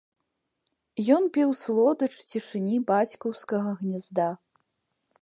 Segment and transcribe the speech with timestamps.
[1.15, 4.29] Ён піў слодыч цішыні бацькаўскага гнязда.